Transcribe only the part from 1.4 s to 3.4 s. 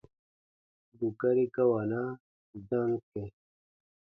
gawanaa dam kɛ̃.